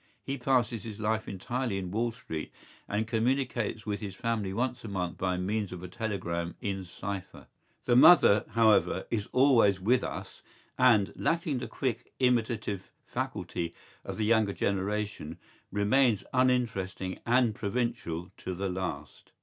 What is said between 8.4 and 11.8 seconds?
however, is always with us, and, lacking the